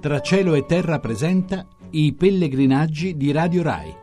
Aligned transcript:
Tra 0.00 0.20
cielo 0.20 0.54
e 0.54 0.64
terra 0.64 0.98
presenta 0.98 1.66
i 1.90 2.14
pellegrinaggi 2.14 3.18
di 3.18 3.32
Radio 3.32 3.62
Rai. 3.62 3.94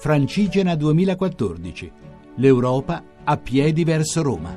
Francigena 0.00 0.74
2014. 0.74 1.92
L'Europa 2.38 3.00
a 3.22 3.36
piedi 3.36 3.84
verso 3.84 4.20
Roma. 4.24 4.50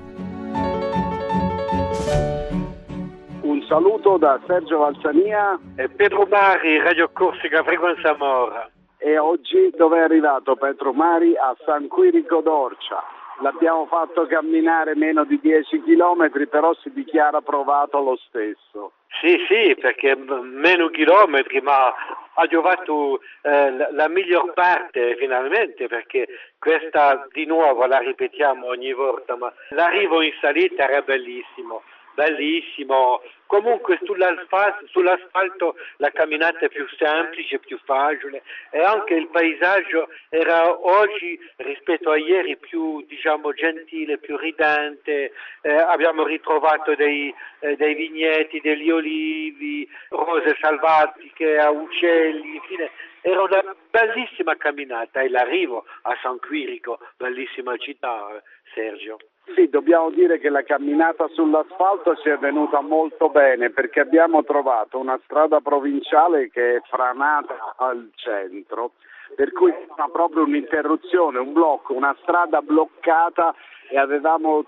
Un 3.41 3.61
saluto 3.67 4.17
da 4.17 4.39
Sergio 4.47 4.79
Valsania 4.79 5.59
e 5.75 5.87
Pedro 5.87 6.25
Mari, 6.25 6.79
Radio 6.79 7.11
Corsica 7.13 7.61
Frequenza 7.61 8.15
Mora. 8.17 8.67
E 8.97 9.19
oggi 9.19 9.71
dove 9.77 9.99
è 9.99 10.01
arrivato 10.01 10.55
Pedro 10.55 10.93
Mari? 10.93 11.35
A 11.37 11.55
San 11.63 11.87
Quirico 11.87 12.41
d'Orcia. 12.41 13.16
L'abbiamo 13.41 13.85
fatto 13.85 14.25
camminare 14.25 14.95
meno 14.95 15.23
di 15.23 15.39
10 15.39 15.81
km, 15.83 16.47
però 16.49 16.73
si 16.75 16.91
dichiara 16.91 17.41
provato 17.41 18.01
lo 18.01 18.17
stesso. 18.27 18.93
Sì, 19.21 19.37
sì, 19.47 19.75
perché 19.79 20.15
meno 20.15 20.89
chilometri, 20.89 21.61
ma 21.61 21.93
ha 22.33 22.45
giovato 22.47 23.19
eh, 23.41 23.91
la 23.91 24.07
miglior 24.09 24.53
parte 24.53 25.15
finalmente, 25.17 25.87
perché 25.87 26.27
questa 26.59 27.27
di 27.31 27.45
nuovo 27.45 27.85
la 27.85 27.99
ripetiamo 27.99 28.67
ogni 28.67 28.93
volta, 28.93 29.35
ma 29.35 29.51
l'arrivo 29.69 30.21
in 30.21 30.33
salita 30.39 30.87
era 30.87 31.01
bellissimo 31.01 31.83
bellissimo. 32.17 33.21
Comunque 33.45 33.97
sull'asfalto, 34.03 35.75
la 35.97 36.09
camminata 36.11 36.65
è 36.65 36.67
più 36.67 36.85
semplice, 36.97 37.59
più 37.59 37.79
facile 37.85 38.41
e 38.71 38.79
anche 38.79 39.13
il 39.13 39.27
paesaggio 39.27 40.09
era 40.27 40.77
oggi 40.85 41.39
rispetto 41.57 42.09
a 42.09 42.17
ieri 42.17 42.57
più 42.57 43.05
diciamo, 43.07 43.53
gentile, 43.53 44.17
più 44.17 44.35
ridente. 44.35 45.31
Eh, 45.61 45.71
abbiamo 45.71 46.25
ritrovato 46.25 46.93
dei, 46.95 47.33
eh, 47.59 47.77
dei, 47.77 47.93
vigneti, 47.93 48.59
degli 48.59 48.89
olivi, 48.89 49.87
rose 50.09 50.57
salvatiche, 50.59 51.57
uccelli, 51.71 52.55
infine 52.55 52.91
era 53.27 53.43
una 53.43 53.75
bellissima 53.91 54.55
camminata 54.55 55.19
e 55.19 55.27
l'arrivo 55.27 55.83
a 56.03 56.17
San 56.21 56.39
Quirico, 56.39 56.97
bellissima 57.17 57.75
città, 57.75 58.29
eh, 58.33 58.41
Sergio. 58.73 59.17
Sì, 59.53 59.67
dobbiamo 59.67 60.11
dire 60.11 60.39
che 60.39 60.49
la 60.49 60.63
camminata 60.63 61.27
sull'asfalto 61.33 62.15
ci 62.17 62.29
è 62.29 62.37
venuta 62.37 62.79
molto 62.79 63.29
bene 63.29 63.69
perché 63.69 63.99
abbiamo 63.99 64.45
trovato 64.45 64.97
una 64.97 65.19
strada 65.25 65.59
provinciale 65.59 66.49
che 66.49 66.77
è 66.77 66.81
franata 66.89 67.75
al 67.77 68.09
centro, 68.15 68.93
per 69.35 69.51
cui 69.51 69.71
era 69.71 70.07
proprio 70.09 70.43
un'interruzione, 70.43 71.37
un 71.37 71.51
blocco, 71.51 71.93
una 71.93 72.15
strada 72.21 72.61
bloccata 72.61 73.53
e 73.89 73.97
avevamo 73.97 74.63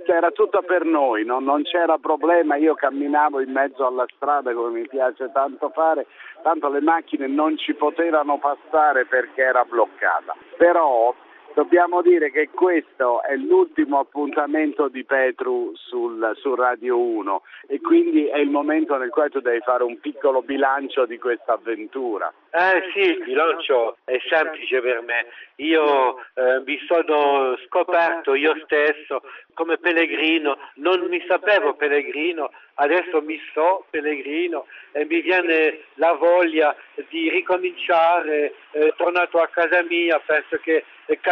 tutto 0.00 0.12
era 0.12 0.30
tutta 0.30 0.62
per 0.62 0.84
noi, 0.84 1.24
no? 1.24 1.40
non 1.40 1.62
c'era 1.62 1.98
problema, 1.98 2.56
io 2.56 2.74
camminavo 2.74 3.40
in 3.40 3.52
mezzo 3.52 3.86
alla 3.86 4.06
strada 4.14 4.52
come 4.52 4.80
mi 4.80 4.88
piace 4.88 5.30
tanto 5.32 5.70
fare, 5.70 6.06
tanto 6.42 6.68
le 6.68 6.80
macchine 6.80 7.26
non 7.26 7.56
ci 7.58 7.74
potevano 7.74 8.38
passare 8.38 9.04
perché 9.06 9.42
era 9.42 9.64
bloccata. 9.64 10.34
Però 10.56 11.14
Dobbiamo 11.54 12.00
dire 12.00 12.30
che 12.30 12.48
questo 12.50 13.22
è 13.22 13.34
l'ultimo 13.34 13.98
appuntamento 13.98 14.88
di 14.88 15.04
Petru 15.04 15.72
sul, 15.74 16.32
su 16.36 16.54
Radio 16.54 16.98
1 16.98 17.42
e 17.66 17.80
quindi 17.80 18.26
è 18.26 18.38
il 18.38 18.50
momento 18.50 18.96
nel 18.96 19.10
quale 19.10 19.30
tu 19.30 19.40
devi 19.40 19.60
fare 19.60 19.82
un 19.82 19.98
piccolo 19.98 20.42
bilancio 20.42 21.06
di 21.06 21.18
questa 21.18 21.54
avventura. 21.54 22.32
Eh 22.50 22.90
sì, 22.92 23.00
il 23.00 23.22
bilancio 23.24 23.96
è 24.04 24.18
semplice 24.28 24.80
per 24.80 25.02
me. 25.02 25.26
Io 25.56 26.18
eh, 26.34 26.62
mi 26.64 26.78
sono 26.86 27.56
scoperto 27.66 28.34
io 28.34 28.54
stesso 28.64 29.22
come 29.54 29.76
pellegrino, 29.76 30.56
non 30.76 31.06
mi 31.08 31.22
sapevo 31.26 31.74
pellegrino, 31.74 32.50
adesso 32.74 33.20
mi 33.20 33.38
so 33.52 33.84
pellegrino 33.90 34.66
e 34.92 35.04
mi 35.04 35.20
viene 35.20 35.80
la 35.94 36.12
voglia 36.14 36.74
di 37.08 37.28
ricominciare, 37.28 38.54
eh, 38.70 38.94
tornato 38.96 39.38
a 39.38 39.48
casa 39.48 39.82
mia, 39.82 40.18
penso 40.24 40.56
che 40.62 40.84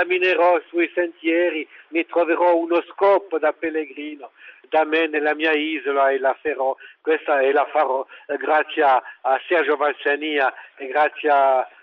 camminerò 0.09 0.59
sui 0.69 0.91
sentieri, 0.95 1.69
mi 1.89 2.07
troverò 2.07 2.57
uno 2.57 2.83
scopo 2.91 3.39
da 3.39 3.53
pellegrino 3.53 4.31
da 4.71 4.85
me 4.85 5.07
nella 5.07 5.35
mia 5.35 5.53
isola 5.53 6.11
e 6.11 6.19
la 6.19 6.37
farò, 6.43 6.77
questa 7.01 7.41
e 7.41 7.53
la 7.53 7.67
farò 7.73 8.07
eh, 8.27 8.37
grazie 8.37 8.83
a, 8.83 9.03
a 9.23 9.41
Sergio 9.49 9.77
Valsania 9.77 10.53
e 10.77 10.89
grazie 10.89 11.31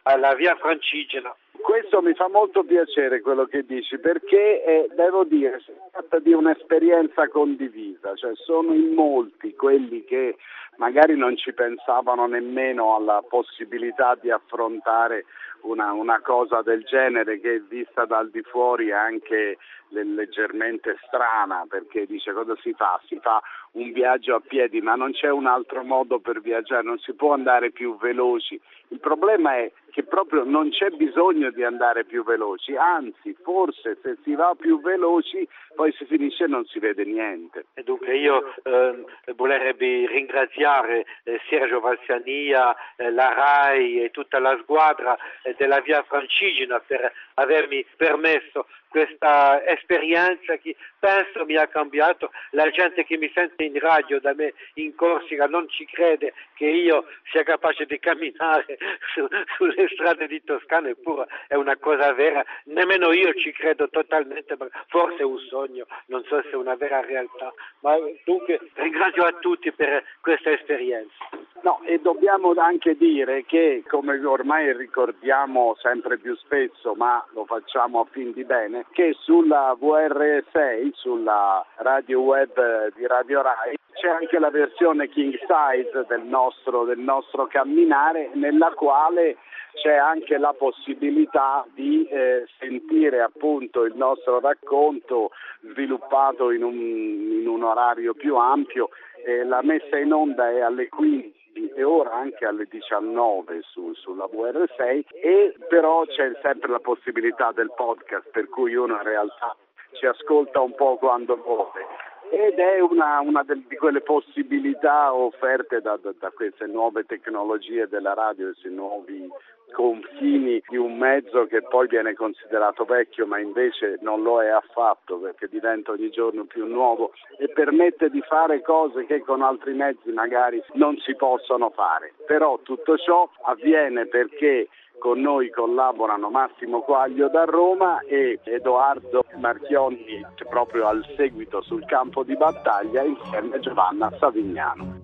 alla 0.03 0.35
via 0.35 0.55
Francigena. 0.55 1.35
Questo 1.65 1.99
mi 2.03 2.13
fa 2.13 2.29
molto 2.29 2.63
piacere 2.63 3.21
quello 3.21 3.45
che 3.45 3.65
dici 3.65 3.97
perché 3.97 4.63
eh, 4.63 4.87
devo 4.93 5.23
dire 5.23 5.59
si 5.65 5.71
tratta 5.91 6.19
di 6.19 6.31
un'esperienza 6.31 7.27
condivisa, 7.27 8.13
cioè 8.13 8.35
sono 8.35 8.71
in 8.75 8.93
molti 8.93 9.55
quelli 9.55 10.03
che 10.03 10.37
magari 10.75 11.17
non 11.17 11.35
ci 11.35 11.53
pensavano 11.53 12.27
nemmeno 12.27 12.95
alla 12.95 13.23
possibilità 13.27 14.15
di 14.21 14.29
affrontare 14.29 15.25
una, 15.61 15.91
una, 15.91 16.21
cosa 16.21 16.61
del 16.61 16.83
genere 16.83 17.39
che 17.39 17.63
vista 17.67 18.05
dal 18.05 18.29
di 18.29 18.43
fuori 18.43 18.89
è 18.89 18.93
anche 18.93 19.57
leggermente 20.03 20.97
strana 21.05 21.65
perché 21.67 22.05
dice 22.05 22.33
cosa 22.33 22.55
si 22.61 22.73
fa? 22.73 22.99
Si 23.07 23.17
fa 23.21 23.41
un 23.71 23.91
viaggio 23.91 24.35
a 24.35 24.41
piedi 24.41 24.81
ma 24.81 24.95
non 24.95 25.11
c'è 25.11 25.29
un 25.29 25.47
altro 25.47 25.83
modo 25.83 26.19
per 26.19 26.41
viaggiare, 26.41 26.83
non 26.83 26.99
si 26.99 27.13
può 27.13 27.33
andare 27.33 27.71
più 27.71 27.97
veloci. 27.97 28.59
Il 28.89 28.99
problema 28.99 29.55
è 29.57 29.71
che 29.91 30.03
proprio 30.03 30.43
non 30.43 30.69
c'è 30.71 30.89
bisogno 30.89 31.51
di 31.51 31.63
andare 31.63 32.03
più 32.03 32.23
veloci, 32.23 32.75
anzi 32.75 33.33
forse 33.41 33.97
se 34.01 34.17
si 34.23 34.35
va 34.35 34.53
più 34.57 34.81
veloci 34.81 35.47
poi 35.73 35.93
si 35.93 36.05
finisce 36.05 36.43
e 36.43 36.47
non 36.47 36.65
si 36.65 36.79
vede 36.79 37.05
niente. 37.05 37.67
E 37.73 37.83
dunque 37.83 38.17
io 38.17 38.43
eh, 38.63 39.05
volerebbe 39.35 40.07
ringraziare 40.07 41.05
eh, 41.23 41.39
Sergio 41.49 41.79
Valsania, 41.79 42.75
eh, 42.95 43.11
la 43.11 43.33
RAI 43.33 44.03
e 44.03 44.11
tutta 44.11 44.39
la 44.39 44.57
squadra 44.63 45.17
eh, 45.43 45.55
della 45.57 45.79
via 45.79 46.03
Francigena 46.03 46.79
per 46.79 47.11
avermi 47.35 47.85
permesso 47.95 48.67
questa 48.89 49.65
esperienza 49.65 49.84
che 49.85 50.75
penso 50.99 51.45
mi 51.45 51.55
ha 51.55 51.67
cambiato. 51.67 52.31
La 52.51 52.69
gente 52.69 53.03
che 53.03 53.17
mi 53.17 53.31
sente 53.33 53.63
in 53.63 53.77
radio 53.79 54.19
da 54.19 54.33
me 54.33 54.53
in 54.75 54.95
Corsica 54.95 55.45
non 55.45 55.67
ci 55.69 55.85
crede 55.85 56.33
che 56.55 56.65
io 56.65 57.05
sia 57.31 57.43
capace 57.43 57.85
di 57.85 57.99
camminare 57.99 58.77
su, 59.13 59.27
sulle 59.55 59.87
strade 59.89 60.27
di 60.27 60.43
Toscana, 60.43 60.89
eppure 60.89 61.27
è 61.47 61.55
una 61.55 61.77
cosa 61.77 62.13
vera. 62.13 62.43
Nemmeno 62.65 63.11
io 63.11 63.33
ci 63.35 63.51
credo 63.51 63.89
totalmente, 63.89 64.57
forse 64.87 65.17
è 65.17 65.23
un 65.23 65.39
sogno, 65.49 65.85
non 66.07 66.23
so 66.25 66.41
se 66.41 66.49
è 66.51 66.55
una 66.55 66.75
vera 66.75 67.01
realtà. 67.01 67.53
Ma 67.79 67.95
dunque 68.23 68.59
ringrazio 68.73 69.23
a 69.23 69.33
tutti 69.33 69.71
per 69.71 70.03
questa 70.21 70.51
esperienza. 70.51 71.44
No, 71.65 71.81
e 71.81 71.97
dobbiamo 71.99 72.53
anche 72.55 72.95
dire 72.95 73.43
che, 73.43 73.83
come 73.87 74.23
ormai 74.23 74.71
ricordiamo 74.77 75.75
sempre 75.81 76.19
più 76.19 76.35
spesso, 76.35 76.93
ma 76.93 77.25
lo 77.33 77.45
facciamo 77.45 78.01
a 78.01 78.05
fin 78.11 78.33
di 78.33 78.43
bene, 78.43 78.85
che 78.91 79.15
sulla 79.21 79.75
VR6, 79.81 80.91
sulla 80.93 81.65
radio 81.77 82.19
web 82.19 82.93
di 82.93 83.07
Radio 83.07 83.41
Rai, 83.41 83.75
c'è 83.93 84.07
anche 84.07 84.37
la 84.37 84.51
versione 84.51 85.09
king 85.09 85.33
size 85.39 86.05
del 86.07 86.21
nostro, 86.21 86.83
del 86.83 86.99
nostro 86.99 87.47
camminare, 87.47 88.29
nella 88.35 88.71
quale 88.75 89.37
c'è 89.73 89.95
anche 89.95 90.37
la 90.37 90.53
possibilità 90.53 91.65
di 91.73 92.05
eh, 92.05 92.45
sentire 92.59 93.21
appunto 93.21 93.85
il 93.85 93.95
nostro 93.95 94.39
racconto 94.39 95.31
sviluppato 95.61 96.51
in 96.51 96.61
un, 96.61 96.75
in 96.75 97.47
un 97.47 97.63
orario 97.63 98.13
più 98.13 98.35
ampio. 98.35 98.89
Eh, 99.25 99.43
la 99.43 99.63
messa 99.63 99.97
in 99.97 100.13
onda 100.13 100.51
è 100.51 100.59
alle 100.59 100.89
15 100.89 101.44
e 101.73 101.83
ora 101.83 102.13
anche 102.13 102.45
alle 102.45 102.65
19 102.69 103.61
su, 103.61 103.93
sulla 103.93 104.25
VR6 104.25 105.05
e 105.13 105.55
però 105.69 106.05
c'è 106.05 106.37
sempre 106.41 106.69
la 106.69 106.79
possibilità 106.79 107.51
del 107.51 107.71
podcast 107.75 108.29
per 108.29 108.49
cui 108.49 108.75
uno 108.75 108.95
in 108.95 109.03
realtà 109.03 109.55
ci 109.91 110.05
ascolta 110.05 110.59
un 110.59 110.75
po' 110.75 110.97
quando 110.97 111.35
vuole. 111.37 112.03
Ed 112.29 112.57
è 112.57 112.79
una, 112.79 113.19
una 113.19 113.43
di 113.43 113.75
quelle 113.77 114.01
possibilità 114.01 115.13
offerte 115.13 115.79
da, 115.79 115.97
da, 116.01 116.11
da, 116.17 116.31
queste 116.31 116.65
nuove 116.65 117.05
tecnologie 117.05 117.87
della 117.87 118.13
radio, 118.13 118.47
questi 118.47 118.69
nuovi 118.69 119.29
confini 119.75 120.63
di 120.69 120.77
un 120.77 120.97
mezzo 120.97 121.45
che 121.47 121.61
poi 121.61 121.87
viene 121.87 122.13
considerato 122.13 122.85
vecchio 122.85 123.27
ma 123.27 123.39
invece 123.39 123.97
non 123.99 124.23
lo 124.23 124.41
è 124.41 124.47
affatto 124.47 125.17
perché 125.17 125.49
diventa 125.49 125.91
ogni 125.91 126.09
giorno 126.09 126.45
più 126.45 126.65
nuovo 126.65 127.11
e 127.37 127.49
permette 127.49 128.09
di 128.09 128.21
fare 128.21 128.61
cose 128.61 129.05
che 129.05 129.19
con 129.19 129.41
altri 129.41 129.73
mezzi 129.73 130.11
magari 130.11 130.63
non 130.75 130.95
si 130.99 131.13
possono 131.15 131.71
fare. 131.71 132.13
Però 132.25 132.57
tutto 132.63 132.95
ciò 132.97 133.29
avviene 133.41 134.05
perché 134.05 134.69
con 134.97 135.19
noi 135.19 135.49
collaborano 135.49 136.29
Massimo 136.29 136.79
Quaglio 136.79 137.27
da 137.27 137.43
Roma 137.43 137.99
e 138.07 138.39
Edoardo 138.43 139.25
Marchionni 139.35 140.25
proprio 140.47 140.87
al 140.87 141.05
seguito 141.17 141.61
sul 141.61 141.85
campo 141.85 142.23
di 142.23 142.37
battaglia 142.37 143.03
insieme 143.03 143.57
a 143.57 143.59
Giovanna 143.59 144.09
Savignano. 144.17 144.94